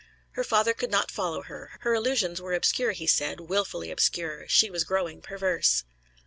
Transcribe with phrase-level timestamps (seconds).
[0.31, 4.67] Her father could not follow her; her allusions were obscure, he said, wilfully obscure; she
[4.67, 5.83] was growing perverse.